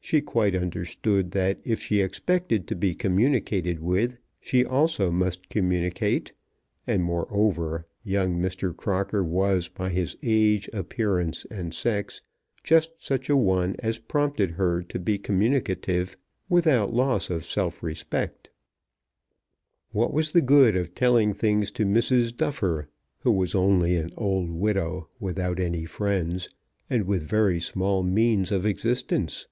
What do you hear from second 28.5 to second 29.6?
of existence?